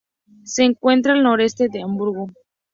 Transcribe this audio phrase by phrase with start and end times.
[0.45, 2.25] Se encuentra al noreste de Hamburgo.